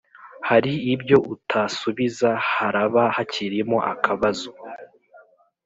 hari 0.49 0.73
ibyo 0.93 1.17
utasubiza 1.35 2.29
haraba 2.53 3.03
kakirimo 3.15 3.77
akabazo. 3.93 4.51